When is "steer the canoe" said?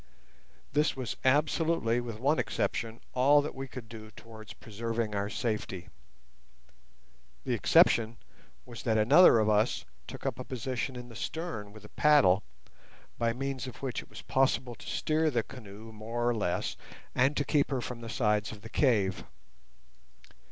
14.89-15.91